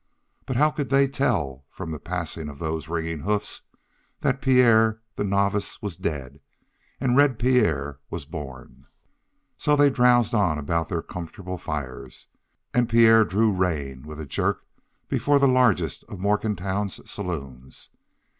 [0.47, 3.61] But how could they tell from the passing of those ringing hoofs
[4.21, 6.39] that Pierre, the novice, was dead,
[6.99, 8.87] and Red Pierre was born?
[9.59, 12.25] So they drowsed on about their comfortable fires,
[12.73, 14.65] and Pierre drew rein with a jerk
[15.07, 17.89] before the largest of Morgantown's saloons.